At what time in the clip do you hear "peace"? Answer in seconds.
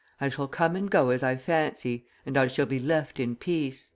3.35-3.89